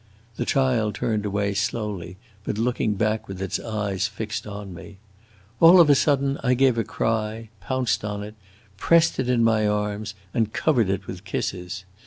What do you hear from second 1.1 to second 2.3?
away slowly,